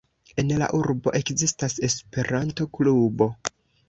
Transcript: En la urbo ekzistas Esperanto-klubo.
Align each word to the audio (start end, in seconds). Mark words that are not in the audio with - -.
En 0.43 0.47
la 0.59 0.67
urbo 0.77 1.11
ekzistas 1.19 1.75
Esperanto-klubo. 1.89 3.29